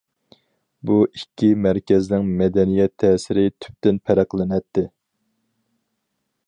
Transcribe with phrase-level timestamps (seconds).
[0.89, 4.89] بۇ ئىككى مەركەزنىڭ مەدەنىيەت تەسىرى تۈپتىن پەرقلىنەتتى.